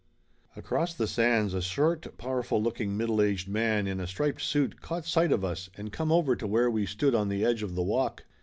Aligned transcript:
Across 0.55 0.95
the 0.95 1.05
sands 1.05 1.53
a 1.53 1.61
short 1.61 2.17
powerful 2.17 2.59
looking 2.59 2.97
middle 2.97 3.21
aged 3.21 3.47
man 3.47 3.85
in 3.85 3.99
a 3.99 4.07
striped 4.07 4.41
suit 4.41 4.81
caught 4.81 5.05
sight 5.05 5.31
of 5.31 5.45
us. 5.45 5.69
and 5.77 5.93
come 5.93 6.11
over 6.11 6.35
to 6.37 6.47
where 6.47 6.71
we 6.71 6.87
stood 6.87 7.13
on 7.13 7.29
the 7.29 7.45
edge 7.45 7.61
of 7.61 7.75
the 7.75 7.83
walk. 7.83 8.25